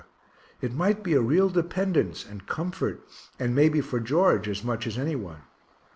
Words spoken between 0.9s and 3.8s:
be a real dependence, and comfort and may